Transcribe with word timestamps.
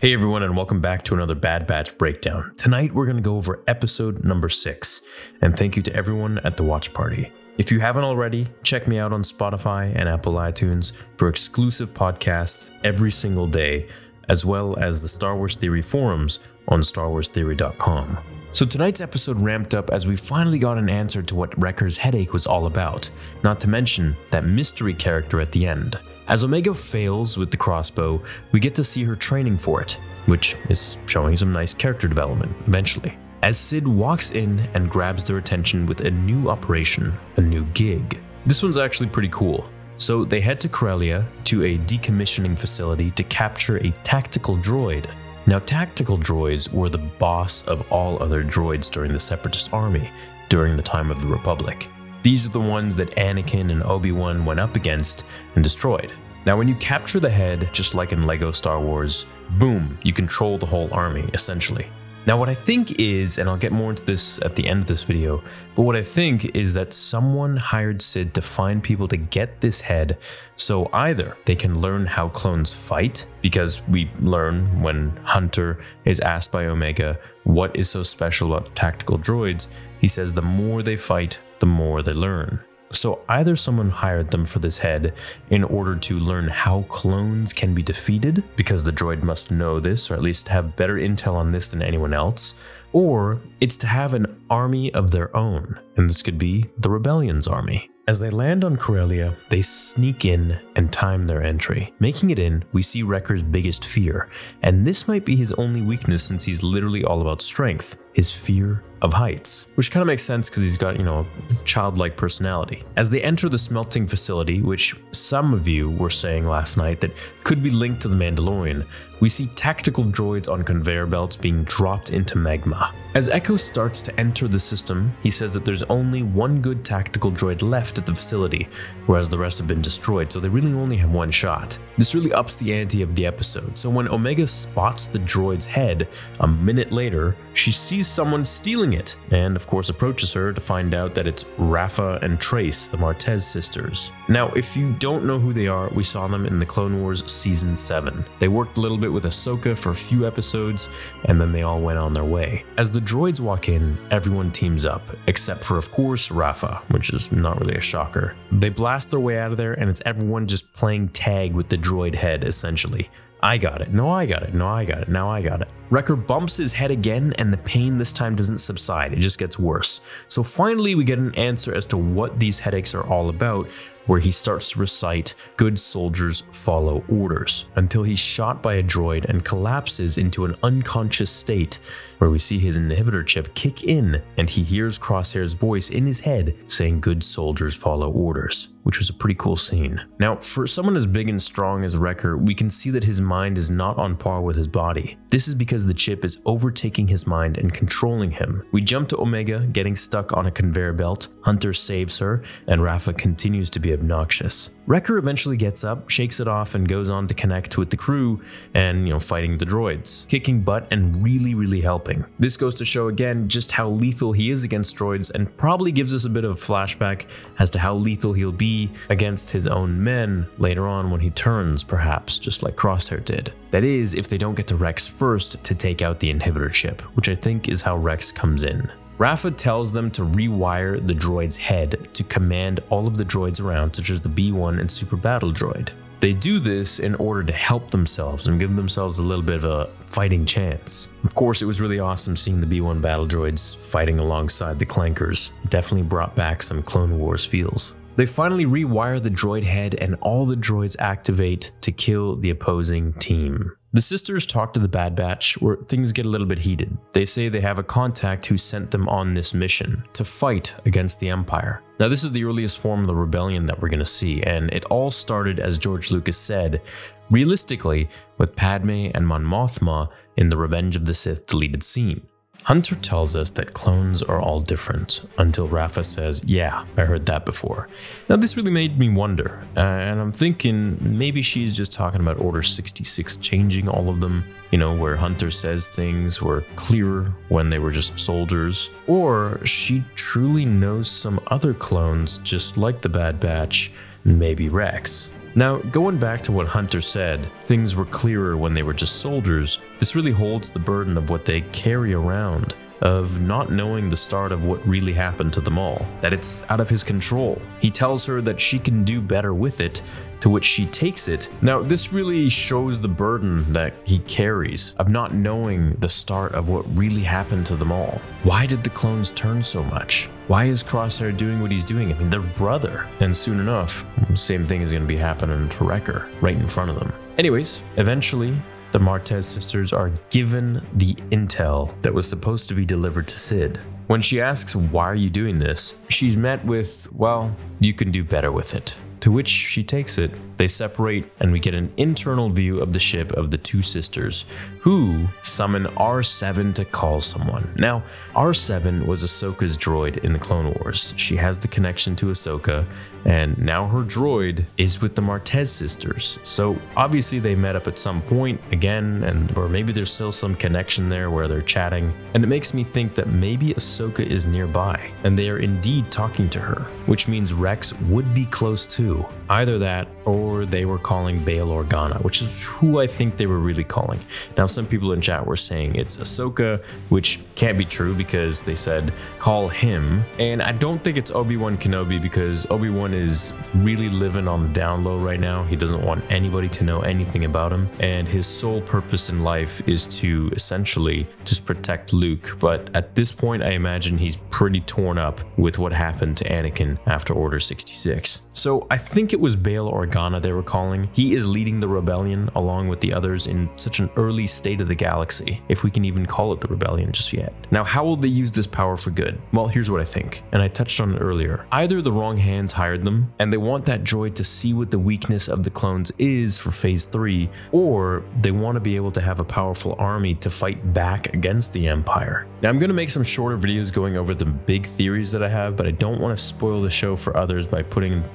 Hey 0.00 0.14
everyone, 0.14 0.44
and 0.44 0.56
welcome 0.56 0.80
back 0.80 1.02
to 1.02 1.14
another 1.14 1.34
Bad 1.34 1.66
Batch 1.66 1.98
breakdown. 1.98 2.52
Tonight 2.56 2.94
we're 2.94 3.04
going 3.04 3.16
to 3.16 3.22
go 3.22 3.34
over 3.34 3.64
episode 3.66 4.24
number 4.24 4.48
six, 4.48 5.00
and 5.42 5.56
thank 5.56 5.76
you 5.76 5.82
to 5.82 5.92
everyone 5.92 6.38
at 6.44 6.56
the 6.56 6.62
watch 6.62 6.94
party. 6.94 7.32
If 7.56 7.72
you 7.72 7.80
haven't 7.80 8.04
already, 8.04 8.46
check 8.62 8.86
me 8.86 9.00
out 9.00 9.12
on 9.12 9.22
Spotify 9.22 9.92
and 9.92 10.08
Apple 10.08 10.34
iTunes 10.34 10.92
for 11.16 11.26
exclusive 11.26 11.94
podcasts 11.94 12.78
every 12.84 13.10
single 13.10 13.48
day, 13.48 13.88
as 14.28 14.46
well 14.46 14.78
as 14.78 15.02
the 15.02 15.08
Star 15.08 15.36
Wars 15.36 15.56
Theory 15.56 15.82
forums 15.82 16.38
on 16.68 16.82
StarWarsTheory.com. 16.82 18.18
So 18.58 18.66
tonight's 18.66 19.00
episode 19.00 19.38
ramped 19.38 19.72
up 19.72 19.90
as 19.90 20.08
we 20.08 20.16
finally 20.16 20.58
got 20.58 20.78
an 20.78 20.90
answer 20.90 21.22
to 21.22 21.36
what 21.36 21.56
Wrecker's 21.62 21.96
headache 21.96 22.32
was 22.32 22.44
all 22.44 22.66
about, 22.66 23.08
not 23.44 23.60
to 23.60 23.68
mention 23.68 24.16
that 24.32 24.44
mystery 24.44 24.94
character 24.94 25.40
at 25.40 25.52
the 25.52 25.64
end. 25.64 25.94
As 26.26 26.42
Omega 26.42 26.74
fails 26.74 27.38
with 27.38 27.52
the 27.52 27.56
crossbow, 27.56 28.20
we 28.50 28.58
get 28.58 28.74
to 28.74 28.82
see 28.82 29.04
her 29.04 29.14
training 29.14 29.58
for 29.58 29.80
it, 29.80 30.00
which 30.26 30.56
is 30.68 30.98
showing 31.06 31.36
some 31.36 31.52
nice 31.52 31.72
character 31.72 32.08
development 32.08 32.50
eventually. 32.66 33.16
As 33.44 33.56
Cid 33.56 33.86
walks 33.86 34.32
in 34.32 34.58
and 34.74 34.90
grabs 34.90 35.22
their 35.22 35.38
attention 35.38 35.86
with 35.86 36.00
a 36.00 36.10
new 36.10 36.50
operation, 36.50 37.16
a 37.36 37.40
new 37.40 37.64
gig. 37.74 38.20
This 38.44 38.64
one's 38.64 38.76
actually 38.76 39.10
pretty 39.10 39.28
cool. 39.28 39.70
So 39.98 40.24
they 40.24 40.40
head 40.40 40.60
to 40.62 40.68
Corellia 40.68 41.24
to 41.44 41.62
a 41.62 41.78
decommissioning 41.78 42.58
facility 42.58 43.12
to 43.12 43.22
capture 43.22 43.76
a 43.76 43.92
tactical 44.02 44.56
droid. 44.56 45.08
Now, 45.48 45.60
tactical 45.60 46.18
droids 46.18 46.70
were 46.70 46.90
the 46.90 46.98
boss 46.98 47.66
of 47.66 47.90
all 47.90 48.22
other 48.22 48.44
droids 48.44 48.90
during 48.90 49.14
the 49.14 49.18
Separatist 49.18 49.72
army 49.72 50.10
during 50.50 50.76
the 50.76 50.82
time 50.82 51.10
of 51.10 51.22
the 51.22 51.28
Republic. 51.28 51.88
These 52.22 52.44
are 52.44 52.50
the 52.50 52.60
ones 52.60 52.96
that 52.96 53.16
Anakin 53.16 53.72
and 53.72 53.82
Obi-Wan 53.82 54.44
went 54.44 54.60
up 54.60 54.76
against 54.76 55.24
and 55.54 55.64
destroyed. 55.64 56.12
Now, 56.44 56.58
when 56.58 56.68
you 56.68 56.74
capture 56.74 57.18
the 57.18 57.30
head, 57.30 57.70
just 57.72 57.94
like 57.94 58.12
in 58.12 58.26
LEGO 58.26 58.50
Star 58.50 58.78
Wars, 58.78 59.24
boom, 59.52 59.98
you 60.02 60.12
control 60.12 60.58
the 60.58 60.66
whole 60.66 60.92
army, 60.92 61.30
essentially. 61.32 61.86
Now, 62.28 62.36
what 62.36 62.50
I 62.50 62.54
think 62.54 63.00
is, 63.00 63.38
and 63.38 63.48
I'll 63.48 63.56
get 63.56 63.72
more 63.72 63.88
into 63.88 64.04
this 64.04 64.38
at 64.42 64.54
the 64.54 64.68
end 64.68 64.82
of 64.82 64.86
this 64.86 65.02
video, 65.02 65.42
but 65.74 65.84
what 65.84 65.96
I 65.96 66.02
think 66.02 66.54
is 66.54 66.74
that 66.74 66.92
someone 66.92 67.56
hired 67.56 68.02
Cid 68.02 68.34
to 68.34 68.42
find 68.42 68.82
people 68.82 69.08
to 69.08 69.16
get 69.16 69.62
this 69.62 69.80
head 69.80 70.18
so 70.54 70.90
either 70.92 71.38
they 71.46 71.54
can 71.54 71.80
learn 71.80 72.04
how 72.04 72.28
clones 72.28 72.86
fight, 72.86 73.24
because 73.40 73.82
we 73.88 74.10
learn 74.20 74.82
when 74.82 75.16
Hunter 75.24 75.78
is 76.04 76.20
asked 76.20 76.52
by 76.52 76.66
Omega 76.66 77.18
what 77.44 77.74
is 77.74 77.88
so 77.88 78.02
special 78.02 78.52
about 78.52 78.76
tactical 78.76 79.18
droids, 79.18 79.72
he 79.98 80.06
says 80.06 80.34
the 80.34 80.42
more 80.42 80.82
they 80.82 80.96
fight, 80.96 81.38
the 81.60 81.66
more 81.66 82.02
they 82.02 82.12
learn. 82.12 82.60
So 82.90 83.20
either 83.28 83.54
someone 83.54 83.90
hired 83.90 84.30
them 84.30 84.44
for 84.44 84.58
this 84.58 84.78
head 84.78 85.14
in 85.50 85.62
order 85.64 85.94
to 85.94 86.18
learn 86.18 86.48
how 86.48 86.82
clones 86.88 87.52
can 87.52 87.74
be 87.74 87.82
defeated, 87.82 88.44
because 88.56 88.84
the 88.84 88.92
droid 88.92 89.22
must 89.22 89.50
know 89.50 89.78
this, 89.78 90.10
or 90.10 90.14
at 90.14 90.22
least 90.22 90.48
have 90.48 90.76
better 90.76 90.96
intel 90.96 91.34
on 91.34 91.52
this 91.52 91.68
than 91.68 91.82
anyone 91.82 92.14
else, 92.14 92.60
or 92.92 93.40
it's 93.60 93.76
to 93.78 93.86
have 93.86 94.14
an 94.14 94.42
army 94.48 94.92
of 94.94 95.10
their 95.10 95.34
own, 95.36 95.78
and 95.96 96.08
this 96.08 96.22
could 96.22 96.38
be 96.38 96.66
the 96.78 96.90
Rebellion's 96.90 97.46
army. 97.46 97.90
As 98.08 98.20
they 98.20 98.30
land 98.30 98.64
on 98.64 98.78
Corellia, 98.78 99.34
they 99.50 99.60
sneak 99.60 100.24
in 100.24 100.58
and 100.74 100.90
time 100.90 101.26
their 101.26 101.42
entry. 101.42 101.92
Making 102.00 102.30
it 102.30 102.38
in, 102.38 102.64
we 102.72 102.80
see 102.80 103.02
Wrecker's 103.02 103.42
biggest 103.42 103.84
fear, 103.84 104.30
and 104.62 104.86
this 104.86 105.06
might 105.06 105.26
be 105.26 105.36
his 105.36 105.52
only 105.52 105.82
weakness 105.82 106.22
since 106.22 106.44
he's 106.44 106.62
literally 106.62 107.04
all 107.04 107.20
about 107.20 107.42
strength 107.42 107.98
his 108.18 108.32
fear 108.32 108.82
of 109.00 109.12
heights, 109.12 109.70
which 109.76 109.92
kind 109.92 110.02
of 110.02 110.08
makes 110.08 110.24
sense 110.24 110.50
because 110.50 110.64
he's 110.64 110.76
got, 110.76 110.96
you 110.96 111.04
know, 111.04 111.20
a 111.20 111.64
childlike 111.64 112.16
personality. 112.16 112.82
As 112.96 113.10
they 113.10 113.22
enter 113.22 113.48
the 113.48 113.56
smelting 113.56 114.08
facility, 114.08 114.60
which 114.60 114.96
some 115.12 115.54
of 115.54 115.68
you 115.68 115.90
were 115.90 116.10
saying 116.10 116.44
last 116.44 116.76
night 116.76 117.00
that 117.00 117.12
could 117.44 117.62
be 117.62 117.70
linked 117.70 118.02
to 118.02 118.08
the 118.08 118.16
Mandalorian, 118.16 118.84
we 119.20 119.28
see 119.28 119.46
tactical 119.54 120.04
droids 120.04 120.50
on 120.50 120.64
conveyor 120.64 121.06
belts 121.06 121.36
being 121.36 121.62
dropped 121.64 122.10
into 122.10 122.36
magma. 122.36 122.92
As 123.14 123.28
Echo 123.28 123.56
starts 123.56 124.02
to 124.02 124.20
enter 124.20 124.48
the 124.48 124.60
system, 124.60 125.12
he 125.22 125.30
says 125.30 125.54
that 125.54 125.64
there's 125.64 125.82
only 125.84 126.22
one 126.22 126.60
good 126.60 126.84
tactical 126.84 127.30
droid 127.30 127.62
left 127.62 127.98
at 127.98 128.06
the 128.06 128.14
facility, 128.14 128.68
whereas 129.06 129.30
the 129.30 129.38
rest 129.38 129.58
have 129.58 129.68
been 129.68 129.80
destroyed, 129.80 130.30
so 130.30 130.40
they 130.40 130.48
really 130.48 130.72
only 130.72 130.96
have 130.96 131.10
one 131.10 131.30
shot. 131.30 131.78
This 131.96 132.14
really 132.14 132.32
ups 132.32 132.56
the 132.56 132.74
ante 132.74 133.02
of 133.02 133.14
the 133.14 133.26
episode, 133.26 133.78
so 133.78 133.88
when 133.90 134.08
Omega 134.08 134.46
spots 134.46 135.06
the 135.06 135.20
droid's 135.20 135.66
head, 135.66 136.08
a 136.40 136.46
minute 136.48 136.90
later, 136.92 137.36
she 137.54 137.72
sees 137.72 138.07
someone 138.08 138.44
stealing 138.44 138.92
it, 138.92 139.16
and 139.30 139.56
of 139.56 139.66
course 139.66 139.90
approaches 139.90 140.32
her 140.32 140.52
to 140.52 140.60
find 140.60 140.94
out 140.94 141.14
that 141.14 141.26
it's 141.26 141.44
Rafa 141.58 142.18
and 142.22 142.40
Trace, 142.40 142.88
the 142.88 142.96
Martez 142.96 143.42
sisters. 143.42 144.10
Now, 144.28 144.48
if 144.50 144.76
you 144.76 144.92
don't 144.98 145.24
know 145.24 145.38
who 145.38 145.52
they 145.52 145.68
are, 145.68 145.88
we 145.90 146.02
saw 146.02 146.26
them 146.28 146.46
in 146.46 146.58
the 146.58 146.66
Clone 146.66 147.00
Wars 147.02 147.30
Season 147.30 147.76
7. 147.76 148.24
They 148.38 148.48
worked 148.48 148.78
a 148.78 148.80
little 148.80 148.98
bit 148.98 149.12
with 149.12 149.24
Ahsoka 149.24 149.76
for 149.76 149.90
a 149.90 149.94
few 149.94 150.26
episodes, 150.26 150.88
and 151.26 151.40
then 151.40 151.52
they 151.52 151.62
all 151.62 151.80
went 151.80 151.98
on 151.98 152.14
their 152.14 152.24
way. 152.24 152.64
As 152.76 152.90
the 152.90 153.00
droids 153.00 153.40
walk 153.40 153.68
in, 153.68 153.96
everyone 154.10 154.50
teams 154.50 154.84
up, 154.84 155.02
except 155.26 155.62
for, 155.64 155.78
of 155.78 155.90
course, 155.90 156.30
Rafa, 156.30 156.82
which 156.88 157.10
is 157.10 157.32
not 157.32 157.60
really 157.60 157.76
a 157.76 157.80
shocker. 157.80 158.34
They 158.50 158.70
blast 158.70 159.10
their 159.10 159.20
way 159.20 159.38
out 159.38 159.50
of 159.50 159.56
there, 159.56 159.74
and 159.74 159.88
it's 159.90 160.02
everyone 160.04 160.46
just 160.46 160.72
playing 160.72 161.08
tag 161.08 161.52
with 161.52 161.68
the 161.68 161.78
droid 161.78 162.14
head, 162.14 162.44
essentially. 162.44 163.10
I 163.42 163.58
got 163.58 163.80
it. 163.80 163.92
No, 163.92 164.10
I 164.10 164.26
got 164.26 164.42
it. 164.42 164.52
No, 164.52 164.68
I 164.68 164.84
got 164.84 165.02
it. 165.02 165.08
Now 165.08 165.30
I 165.30 165.42
got 165.42 165.62
it. 165.62 165.68
Wrecker 165.90 166.16
bumps 166.16 166.58
his 166.58 166.74
head 166.74 166.90
again, 166.90 167.32
and 167.38 167.50
the 167.50 167.58
pain 167.58 167.96
this 167.96 168.12
time 168.12 168.34
doesn't 168.34 168.58
subside, 168.58 169.14
it 169.14 169.20
just 169.20 169.38
gets 169.38 169.58
worse. 169.58 170.00
So 170.28 170.42
finally, 170.42 170.94
we 170.94 171.04
get 171.04 171.18
an 171.18 171.34
answer 171.36 171.74
as 171.74 171.86
to 171.86 171.96
what 171.96 172.38
these 172.38 172.58
headaches 172.58 172.94
are 172.94 173.06
all 173.06 173.30
about, 173.30 173.70
where 174.06 174.20
he 174.20 174.30
starts 174.30 174.70
to 174.70 174.80
recite, 174.80 175.34
Good 175.56 175.78
soldiers 175.78 176.42
follow 176.50 177.04
orders, 177.08 177.66
until 177.76 178.02
he's 178.02 178.18
shot 178.18 178.62
by 178.62 178.74
a 178.74 178.82
droid 178.82 179.24
and 179.26 179.44
collapses 179.44 180.18
into 180.18 180.44
an 180.44 180.56
unconscious 180.62 181.30
state, 181.30 181.78
where 182.18 182.30
we 182.30 182.38
see 182.38 182.58
his 182.58 182.76
inhibitor 182.76 183.26
chip 183.26 183.54
kick 183.54 183.84
in, 183.84 184.22
and 184.36 184.50
he 184.50 184.62
hears 184.62 184.98
Crosshair's 184.98 185.54
voice 185.54 185.90
in 185.90 186.04
his 186.04 186.20
head 186.20 186.54
saying, 186.66 187.00
Good 187.00 187.24
soldiers 187.24 187.76
follow 187.76 188.10
orders 188.10 188.68
which 188.88 188.98
was 188.98 189.10
a 189.10 189.12
pretty 189.12 189.34
cool 189.34 189.54
scene. 189.54 190.00
Now, 190.18 190.36
for 190.36 190.66
someone 190.66 190.96
as 190.96 191.04
big 191.04 191.28
and 191.28 191.42
strong 191.42 191.84
as 191.84 191.98
Wrecker, 191.98 192.38
we 192.38 192.54
can 192.54 192.70
see 192.70 192.88
that 192.92 193.04
his 193.04 193.20
mind 193.20 193.58
is 193.58 193.70
not 193.70 193.98
on 193.98 194.16
par 194.16 194.40
with 194.40 194.56
his 194.56 194.66
body. 194.66 195.18
This 195.28 195.46
is 195.46 195.54
because 195.54 195.77
the 195.86 195.94
chip 195.94 196.24
is 196.24 196.40
overtaking 196.44 197.08
his 197.08 197.26
mind 197.26 197.58
and 197.58 197.72
controlling 197.72 198.30
him. 198.30 198.64
We 198.72 198.82
jump 198.82 199.08
to 199.08 199.20
Omega, 199.20 199.66
getting 199.66 199.94
stuck 199.94 200.36
on 200.36 200.46
a 200.46 200.50
conveyor 200.50 200.94
belt, 200.94 201.28
Hunter 201.42 201.72
saves 201.72 202.18
her, 202.18 202.42
and 202.66 202.82
Rafa 202.82 203.12
continues 203.12 203.70
to 203.70 203.80
be 203.80 203.92
obnoxious. 203.92 204.74
Wrecker 204.86 205.18
eventually 205.18 205.58
gets 205.58 205.84
up, 205.84 206.08
shakes 206.08 206.40
it 206.40 206.48
off, 206.48 206.74
and 206.74 206.88
goes 206.88 207.10
on 207.10 207.26
to 207.26 207.34
connect 207.34 207.76
with 207.76 207.90
the 207.90 207.96
crew 207.96 208.42
and, 208.72 209.06
you 209.06 209.12
know, 209.12 209.18
fighting 209.18 209.58
the 209.58 209.66
droids, 209.66 210.26
kicking 210.28 210.62
butt 210.62 210.88
and 210.90 211.22
really, 211.22 211.54
really 211.54 211.82
helping. 211.82 212.24
This 212.38 212.56
goes 212.56 212.74
to 212.76 212.86
show 212.86 213.08
again 213.08 213.48
just 213.48 213.72
how 213.72 213.88
lethal 213.88 214.32
he 214.32 214.50
is 214.50 214.64
against 214.64 214.96
droids 214.96 215.30
and 215.30 215.54
probably 215.58 215.92
gives 215.92 216.14
us 216.14 216.24
a 216.24 216.30
bit 216.30 216.44
of 216.44 216.52
a 216.52 216.54
flashback 216.54 217.26
as 217.58 217.68
to 217.70 217.78
how 217.78 217.94
lethal 217.94 218.32
he'll 218.32 218.50
be 218.50 218.90
against 219.10 219.50
his 219.50 219.68
own 219.68 220.02
men 220.02 220.46
later 220.56 220.86
on 220.86 221.10
when 221.10 221.20
he 221.20 221.30
turns, 221.30 221.84
perhaps, 221.84 222.38
just 222.38 222.62
like 222.62 222.74
Crosshair 222.74 223.22
did. 223.22 223.52
That 223.70 223.84
is, 223.84 224.14
if 224.14 224.28
they 224.28 224.38
don't 224.38 224.54
get 224.54 224.66
to 224.68 224.76
Rex 224.76 225.06
first 225.06 225.62
to 225.64 225.74
take 225.74 226.00
out 226.02 226.20
the 226.20 226.32
inhibitor 226.32 226.72
chip, 226.72 227.02
which 227.16 227.28
I 227.28 227.34
think 227.34 227.68
is 227.68 227.82
how 227.82 227.96
Rex 227.96 228.32
comes 228.32 228.62
in. 228.62 228.90
Rafa 229.18 229.50
tells 229.50 229.92
them 229.92 230.10
to 230.12 230.22
rewire 230.22 231.04
the 231.04 231.14
droid's 231.14 231.56
head 231.56 232.08
to 232.14 232.22
command 232.24 232.80
all 232.88 233.06
of 233.06 233.16
the 233.16 233.24
droids 233.24 233.62
around, 233.62 233.94
such 233.94 234.10
as 234.10 234.22
the 234.22 234.28
B1 234.28 234.80
and 234.80 234.90
Super 234.90 235.16
Battle 235.16 235.52
Droid. 235.52 235.90
They 236.20 236.32
do 236.32 236.58
this 236.58 236.98
in 236.98 237.14
order 237.16 237.44
to 237.44 237.52
help 237.52 237.90
themselves 237.90 238.48
and 238.48 238.58
give 238.58 238.74
themselves 238.74 239.18
a 239.18 239.22
little 239.22 239.44
bit 239.44 239.56
of 239.56 239.64
a 239.64 239.86
fighting 240.06 240.46
chance. 240.46 241.12
Of 241.22 241.34
course, 241.34 241.62
it 241.62 241.66
was 241.66 241.80
really 241.80 242.00
awesome 242.00 242.36
seeing 242.36 242.60
the 242.60 242.66
B1 242.66 243.00
battle 243.00 243.26
droids 243.26 243.76
fighting 243.90 244.18
alongside 244.18 244.78
the 244.78 244.86
Clankers. 244.86 245.52
definitely 245.68 246.08
brought 246.08 246.34
back 246.34 246.62
some 246.62 246.82
Clone 246.82 247.18
Wars 247.18 247.44
feels. 247.44 247.94
They 248.18 248.26
finally 248.26 248.64
rewire 248.64 249.22
the 249.22 249.30
droid 249.30 249.62
head 249.62 249.94
and 249.94 250.16
all 250.16 250.44
the 250.44 250.56
droids 250.56 250.96
activate 250.98 251.70
to 251.82 251.92
kill 251.92 252.34
the 252.34 252.50
opposing 252.50 253.12
team. 253.12 253.70
The 253.92 254.00
sisters 254.00 254.44
talk 254.44 254.72
to 254.72 254.80
the 254.80 254.88
Bad 254.88 255.14
Batch 255.14 255.60
where 255.62 255.76
things 255.76 256.10
get 256.10 256.26
a 256.26 256.28
little 256.28 256.48
bit 256.48 256.58
heated. 256.58 256.98
They 257.12 257.24
say 257.24 257.48
they 257.48 257.60
have 257.60 257.78
a 257.78 257.84
contact 257.84 258.46
who 258.46 258.56
sent 258.56 258.90
them 258.90 259.08
on 259.08 259.34
this 259.34 259.54
mission 259.54 260.02
to 260.14 260.24
fight 260.24 260.74
against 260.84 261.20
the 261.20 261.30
Empire. 261.30 261.80
Now, 262.00 262.08
this 262.08 262.24
is 262.24 262.32
the 262.32 262.42
earliest 262.42 262.80
form 262.80 263.02
of 263.02 263.06
the 263.06 263.14
rebellion 263.14 263.66
that 263.66 263.80
we're 263.80 263.88
going 263.88 264.00
to 264.00 264.04
see, 264.04 264.42
and 264.42 264.68
it 264.72 264.84
all 264.86 265.12
started, 265.12 265.60
as 265.60 265.78
George 265.78 266.10
Lucas 266.10 266.36
said, 266.36 266.82
realistically, 267.30 268.08
with 268.36 268.56
Padme 268.56 269.10
and 269.14 269.28
Mon 269.28 269.44
Mothma 269.44 270.10
in 270.36 270.48
the 270.48 270.56
Revenge 270.56 270.96
of 270.96 271.06
the 271.06 271.14
Sith 271.14 271.46
deleted 271.46 271.84
scene. 271.84 272.26
Hunter 272.64 272.96
tells 272.96 273.34
us 273.34 273.50
that 273.52 273.72
clones 273.72 274.22
are 274.22 274.40
all 274.40 274.60
different 274.60 275.22
until 275.38 275.66
Rafa 275.68 276.02
says, 276.02 276.44
Yeah, 276.44 276.84
I 276.96 277.02
heard 277.06 277.24
that 277.26 277.46
before. 277.46 277.88
Now, 278.28 278.36
this 278.36 278.56
really 278.56 278.70
made 278.70 278.98
me 278.98 279.08
wonder, 279.08 279.62
uh, 279.76 279.80
and 279.80 280.20
I'm 280.20 280.32
thinking 280.32 280.98
maybe 281.00 281.40
she's 281.40 281.74
just 281.74 281.92
talking 281.92 282.20
about 282.20 282.38
Order 282.40 282.62
66 282.62 283.38
changing 283.38 283.88
all 283.88 284.10
of 284.10 284.20
them, 284.20 284.44
you 284.70 284.76
know, 284.76 284.94
where 284.94 285.16
Hunter 285.16 285.50
says 285.50 285.88
things 285.88 286.42
were 286.42 286.60
clearer 286.76 287.32
when 287.48 287.70
they 287.70 287.78
were 287.78 287.92
just 287.92 288.18
soldiers, 288.18 288.90
or 289.06 289.64
she 289.64 290.04
truly 290.14 290.66
knows 290.66 291.10
some 291.10 291.40
other 291.46 291.72
clones 291.72 292.36
just 292.38 292.76
like 292.76 293.00
the 293.00 293.08
Bad 293.08 293.40
Batch, 293.40 293.92
maybe 294.24 294.68
Rex. 294.68 295.32
Now, 295.54 295.78
going 295.78 296.18
back 296.18 296.42
to 296.42 296.52
what 296.52 296.68
Hunter 296.68 297.00
said, 297.00 297.40
things 297.64 297.96
were 297.96 298.04
clearer 298.04 298.56
when 298.56 298.74
they 298.74 298.82
were 298.82 298.92
just 298.92 299.20
soldiers, 299.20 299.78
this 299.98 300.14
really 300.14 300.30
holds 300.30 300.70
the 300.70 300.78
burden 300.78 301.16
of 301.16 301.30
what 301.30 301.44
they 301.44 301.62
carry 301.72 302.14
around 302.14 302.74
of 303.00 303.40
not 303.42 303.70
knowing 303.70 304.08
the 304.08 304.16
start 304.16 304.52
of 304.52 304.64
what 304.64 304.86
really 304.86 305.12
happened 305.12 305.52
to 305.52 305.60
them 305.60 305.78
all, 305.78 306.04
that 306.20 306.32
it's 306.32 306.68
out 306.70 306.80
of 306.80 306.88
his 306.88 307.04
control. 307.04 307.60
He 307.80 307.90
tells 307.90 308.26
her 308.26 308.40
that 308.42 308.60
she 308.60 308.78
can 308.78 309.04
do 309.04 309.20
better 309.20 309.54
with 309.54 309.80
it, 309.80 310.02
to 310.40 310.48
which 310.48 310.64
she 310.64 310.86
takes 310.86 311.28
it. 311.28 311.48
Now, 311.62 311.80
this 311.82 312.12
really 312.12 312.48
shows 312.48 313.00
the 313.00 313.08
burden 313.08 313.72
that 313.72 313.94
he 314.06 314.18
carries 314.20 314.94
of 314.94 315.10
not 315.10 315.34
knowing 315.34 315.92
the 316.00 316.08
start 316.08 316.52
of 316.52 316.68
what 316.68 316.84
really 316.98 317.22
happened 317.22 317.66
to 317.66 317.76
them 317.76 317.92
all. 317.92 318.20
Why 318.42 318.66
did 318.66 318.84
the 318.84 318.90
clones 318.90 319.32
turn 319.32 319.62
so 319.62 319.82
much? 319.84 320.26
Why 320.46 320.64
is 320.64 320.82
Crosshair 320.82 321.36
doing 321.36 321.60
what 321.60 321.70
he's 321.70 321.84
doing? 321.84 322.12
I 322.12 322.18
mean, 322.18 322.30
they're 322.30 322.40
brother. 322.40 323.08
And 323.20 323.34
soon 323.34 323.60
enough, 323.60 324.06
same 324.34 324.66
thing 324.66 324.82
is 324.82 324.90
going 324.90 325.02
to 325.02 325.08
be 325.08 325.16
happening 325.16 325.68
to 325.68 325.84
Wrecker 325.84 326.28
right 326.40 326.56
in 326.56 326.68
front 326.68 326.90
of 326.90 326.98
them. 326.98 327.12
Anyways, 327.36 327.82
eventually, 327.96 328.56
the 328.92 328.98
Martez 328.98 329.44
sisters 329.44 329.92
are 329.92 330.10
given 330.30 330.82
the 330.94 331.14
intel 331.30 332.00
that 332.02 332.14
was 332.14 332.28
supposed 332.28 332.68
to 332.68 332.74
be 332.74 332.86
delivered 332.86 333.28
to 333.28 333.38
Cid. 333.38 333.78
When 334.06 334.22
she 334.22 334.40
asks, 334.40 334.74
Why 334.74 335.04
are 335.04 335.14
you 335.14 335.28
doing 335.28 335.58
this? 335.58 336.00
she's 336.08 336.36
met 336.36 336.64
with, 336.64 337.08
Well, 337.12 337.52
you 337.80 337.92
can 337.92 338.10
do 338.10 338.24
better 338.24 338.50
with 338.50 338.74
it. 338.74 338.96
To 339.20 339.32
which 339.32 339.48
she 339.48 339.82
takes 339.82 340.18
it. 340.18 340.30
They 340.56 340.68
separate, 340.68 341.30
and 341.40 341.52
we 341.52 341.60
get 341.60 341.74
an 341.74 341.92
internal 341.96 342.50
view 342.50 342.80
of 342.80 342.92
the 342.92 342.98
ship 342.98 343.32
of 343.32 343.50
the 343.50 343.58
two 343.58 343.82
sisters, 343.82 344.44
who 344.80 345.28
summon 345.42 345.84
R7 345.84 346.74
to 346.74 346.84
call 346.84 347.20
someone. 347.20 347.72
Now, 347.76 348.02
R7 348.34 349.06
was 349.06 349.24
Ahsoka's 349.24 349.78
droid 349.78 350.18
in 350.24 350.32
the 350.32 350.38
Clone 350.38 350.74
Wars. 350.74 351.14
She 351.16 351.36
has 351.36 351.58
the 351.58 351.68
connection 351.68 352.16
to 352.16 352.26
Ahsoka, 352.26 352.86
and 353.24 353.58
now 353.58 353.86
her 353.86 354.02
droid 354.02 354.64
is 354.76 355.02
with 355.02 355.14
the 355.14 355.22
Martez 355.22 355.68
sisters. 355.68 356.38
So 356.44 356.76
obviously 356.96 357.38
they 357.38 357.54
met 357.54 357.76
up 357.76 357.86
at 357.86 357.98
some 357.98 358.22
point 358.22 358.60
again, 358.72 359.24
and 359.24 359.56
or 359.56 359.68
maybe 359.68 359.92
there's 359.92 360.12
still 360.12 360.32
some 360.32 360.54
connection 360.54 361.08
there 361.08 361.30
where 361.30 361.48
they're 361.48 361.60
chatting. 361.60 362.12
And 362.34 362.42
it 362.42 362.48
makes 362.48 362.74
me 362.74 362.84
think 362.84 363.14
that 363.14 363.28
maybe 363.28 363.68
Ahsoka 363.74 364.20
is 364.20 364.46
nearby, 364.46 365.12
and 365.24 365.38
they 365.38 365.50
are 365.50 365.58
indeed 365.58 366.10
talking 366.10 366.48
to 366.50 366.60
her, 366.60 366.82
which 367.06 367.28
means 367.28 367.52
Rex 367.52 367.94
would 368.02 368.32
be 368.34 368.44
close 368.46 368.86
too. 368.86 369.07
Either 369.50 369.78
that, 369.78 370.08
or 370.24 370.66
they 370.66 370.84
were 370.84 370.98
calling 370.98 371.42
Bail 371.42 371.68
Organa, 371.68 372.22
which 372.22 372.42
is 372.42 372.70
who 372.76 373.00
I 373.00 373.06
think 373.06 373.36
they 373.36 373.46
were 373.46 373.58
really 373.58 373.84
calling. 373.84 374.20
Now, 374.56 374.66
some 374.66 374.86
people 374.86 375.12
in 375.12 375.20
chat 375.20 375.46
were 375.46 375.56
saying 375.56 375.94
it's 375.94 376.18
Ahsoka, 376.18 376.84
which 377.08 377.40
can't 377.54 377.78
be 377.78 377.84
true 377.84 378.14
because 378.14 378.62
they 378.62 378.74
said 378.74 379.12
call 379.38 379.68
him. 379.68 380.22
And 380.38 380.62
I 380.62 380.72
don't 380.72 381.02
think 381.02 381.16
it's 381.16 381.30
Obi 381.30 381.56
Wan 381.56 381.76
Kenobi 381.78 382.20
because 382.20 382.70
Obi 382.70 382.90
Wan 382.90 383.14
is 383.14 383.54
really 383.74 384.08
living 384.08 384.46
on 384.46 384.62
the 384.62 384.68
down 384.68 385.02
low 385.04 385.16
right 385.16 385.40
now. 385.40 385.64
He 385.64 385.76
doesn't 385.76 386.04
want 386.04 386.24
anybody 386.30 386.68
to 386.68 386.84
know 386.84 387.00
anything 387.00 387.44
about 387.44 387.72
him. 387.72 387.88
And 388.00 388.28
his 388.28 388.46
sole 388.46 388.80
purpose 388.80 389.30
in 389.30 389.42
life 389.42 389.86
is 389.88 390.06
to 390.20 390.50
essentially 390.52 391.26
just 391.44 391.64
protect 391.66 392.12
Luke. 392.12 392.58
But 392.60 392.94
at 392.94 393.14
this 393.14 393.32
point, 393.32 393.62
I 393.62 393.70
imagine 393.70 394.18
he's 394.18 394.36
pretty 394.50 394.80
torn 394.80 395.18
up 395.18 395.40
with 395.58 395.78
what 395.78 395.92
happened 395.92 396.36
to 396.38 396.44
Anakin 396.44 396.98
after 397.06 397.32
Order 397.32 397.58
66. 397.58 398.42
So 398.52 398.86
I 398.90 398.97
think 398.98 399.32
it 399.32 399.40
was 399.40 399.56
Bail 399.56 399.90
Organa 399.90 400.42
they 400.42 400.52
were 400.52 400.62
calling. 400.62 401.08
He 401.12 401.34
is 401.34 401.48
leading 401.48 401.80
the 401.80 401.88
rebellion 401.88 402.50
along 402.54 402.88
with 402.88 403.00
the 403.00 403.14
others 403.14 403.46
in 403.46 403.70
such 403.76 404.00
an 404.00 404.10
early 404.16 404.46
state 404.46 404.80
of 404.80 404.88
the 404.88 404.94
galaxy, 404.94 405.62
if 405.68 405.84
we 405.84 405.90
can 405.90 406.04
even 406.04 406.26
call 406.26 406.52
it 406.52 406.60
the 406.60 406.68
rebellion 406.68 407.12
just 407.12 407.32
yet. 407.32 407.54
Now, 407.70 407.84
how 407.84 408.04
will 408.04 408.16
they 408.16 408.28
use 408.28 408.52
this 408.52 408.66
power 408.66 408.96
for 408.96 409.10
good? 409.10 409.40
Well, 409.52 409.68
here's 409.68 409.90
what 409.90 410.00
I 410.00 410.04
think, 410.04 410.42
and 410.52 410.60
I 410.60 410.68
touched 410.68 411.00
on 411.00 411.14
it 411.14 411.18
earlier. 411.18 411.66
Either 411.72 412.02
the 412.02 412.12
wrong 412.12 412.36
hands 412.36 412.72
hired 412.72 413.04
them, 413.04 413.32
and 413.38 413.52
they 413.52 413.56
want 413.56 413.86
that 413.86 414.04
droid 414.04 414.34
to 414.34 414.44
see 414.44 414.74
what 414.74 414.90
the 414.90 414.98
weakness 414.98 415.48
of 415.48 415.62
the 415.62 415.70
clones 415.70 416.12
is 416.18 416.58
for 416.58 416.70
phase 416.70 417.04
3, 417.04 417.48
or 417.72 418.24
they 418.40 418.50
want 418.50 418.76
to 418.76 418.80
be 418.80 418.96
able 418.96 419.12
to 419.12 419.20
have 419.20 419.40
a 419.40 419.44
powerful 419.44 419.94
army 419.98 420.34
to 420.34 420.50
fight 420.50 420.92
back 420.92 421.32
against 421.34 421.72
the 421.72 421.88
Empire. 421.88 422.46
Now, 422.60 422.70
I'm 422.70 422.78
going 422.78 422.88
to 422.88 422.94
make 422.94 423.10
some 423.10 423.22
shorter 423.22 423.56
videos 423.56 423.92
going 423.92 424.16
over 424.16 424.34
the 424.34 424.44
big 424.44 424.84
theories 424.84 425.30
that 425.32 425.42
I 425.42 425.48
have, 425.48 425.76
but 425.76 425.86
I 425.86 425.92
don't 425.92 426.20
want 426.20 426.36
to 426.36 426.42
spoil 426.42 426.82
the 426.82 426.90
show 426.90 427.14
for 427.14 427.36
others 427.36 427.66
by 427.66 427.82
putting 427.82 428.14
a 428.14 428.28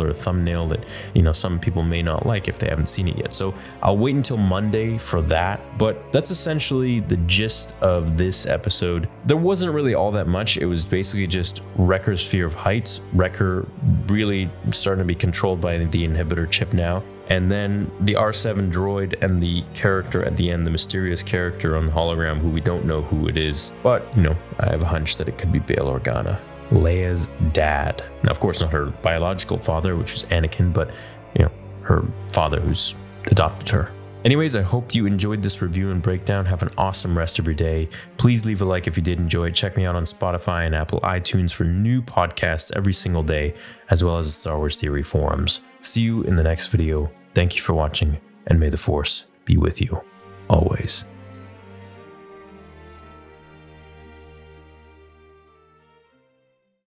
title 0.00 0.06
or 0.06 0.10
a 0.10 0.14
thumbnail 0.14 0.66
that, 0.68 0.84
you 1.14 1.22
know, 1.22 1.32
some 1.32 1.58
people 1.58 1.82
may 1.82 2.02
not 2.02 2.26
like 2.26 2.48
if 2.48 2.58
they 2.58 2.68
haven't 2.68 2.86
seen 2.86 3.08
it 3.08 3.18
yet. 3.18 3.34
So 3.34 3.54
I'll 3.82 3.96
wait 3.96 4.16
until 4.16 4.36
Monday 4.36 4.98
for 4.98 5.22
that, 5.22 5.60
but 5.78 6.10
that's 6.10 6.30
essentially 6.30 7.00
the 7.00 7.16
gist 7.18 7.74
of 7.80 8.16
this 8.16 8.46
episode. 8.46 9.08
There 9.24 9.36
wasn't 9.36 9.74
really 9.74 9.94
all 9.94 10.10
that 10.12 10.26
much. 10.26 10.56
It 10.56 10.66
was 10.66 10.84
basically 10.84 11.26
just 11.26 11.62
Wrecker's 11.76 12.26
fear 12.26 12.46
of 12.46 12.54
heights, 12.54 13.00
Wrecker 13.12 13.66
really 14.06 14.50
starting 14.70 15.02
to 15.02 15.06
be 15.06 15.14
controlled 15.14 15.60
by 15.60 15.78
the 15.78 16.06
inhibitor 16.06 16.50
chip 16.50 16.72
now 16.72 17.02
and 17.28 17.50
then 17.50 17.88
the 18.00 18.14
R7 18.14 18.72
droid 18.72 19.22
and 19.22 19.40
the 19.40 19.62
character 19.72 20.24
at 20.24 20.36
the 20.36 20.50
end, 20.50 20.66
the 20.66 20.70
mysterious 20.70 21.22
character 21.22 21.76
on 21.76 21.86
the 21.86 21.92
hologram 21.92 22.38
who 22.38 22.48
we 22.48 22.60
don't 22.60 22.84
know 22.84 23.02
who 23.02 23.28
it 23.28 23.36
is. 23.36 23.76
But, 23.84 24.04
you 24.16 24.22
know, 24.22 24.36
I 24.58 24.70
have 24.70 24.82
a 24.82 24.86
hunch 24.86 25.16
that 25.18 25.28
it 25.28 25.38
could 25.38 25.52
be 25.52 25.60
Bail 25.60 25.86
Organa, 25.86 26.40
Leia's 26.70 27.28
dad. 27.52 28.02
Now, 28.22 28.30
of 28.30 28.40
course, 28.40 28.60
not 28.60 28.72
her 28.72 28.86
biological 28.86 29.58
father, 29.58 29.96
which 29.96 30.14
is 30.14 30.24
Anakin, 30.26 30.72
but, 30.72 30.90
you 31.36 31.44
know, 31.44 31.50
her 31.82 32.04
father 32.32 32.60
who's 32.60 32.94
adopted 33.26 33.68
her. 33.70 33.92
Anyways, 34.22 34.54
I 34.54 34.60
hope 34.60 34.94
you 34.94 35.06
enjoyed 35.06 35.42
this 35.42 35.62
review 35.62 35.90
and 35.90 36.02
breakdown. 36.02 36.44
Have 36.44 36.62
an 36.62 36.70
awesome 36.76 37.16
rest 37.16 37.38
of 37.38 37.46
your 37.46 37.54
day. 37.54 37.88
Please 38.18 38.44
leave 38.44 38.60
a 38.60 38.66
like 38.66 38.86
if 38.86 38.96
you 38.96 39.02
did 39.02 39.18
enjoy 39.18 39.46
it. 39.46 39.54
Check 39.54 39.78
me 39.78 39.86
out 39.86 39.96
on 39.96 40.04
Spotify 40.04 40.66
and 40.66 40.74
Apple 40.74 41.00
iTunes 41.00 41.54
for 41.54 41.64
new 41.64 42.02
podcasts 42.02 42.70
every 42.76 42.92
single 42.92 43.22
day, 43.22 43.54
as 43.88 44.04
well 44.04 44.18
as 44.18 44.26
the 44.26 44.32
Star 44.32 44.58
Wars 44.58 44.78
Theory 44.78 45.02
forums. 45.02 45.62
See 45.80 46.02
you 46.02 46.22
in 46.24 46.36
the 46.36 46.42
next 46.42 46.68
video. 46.68 47.10
Thank 47.34 47.56
you 47.56 47.62
for 47.62 47.72
watching, 47.72 48.20
and 48.46 48.60
may 48.60 48.68
the 48.68 48.76
Force 48.76 49.28
be 49.46 49.56
with 49.56 49.80
you 49.80 50.04
always. 50.50 51.06